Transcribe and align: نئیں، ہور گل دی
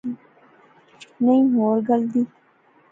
نئیں، 1.23 1.45
ہور 1.53 1.77
گل 1.87 2.01
دی 2.13 2.21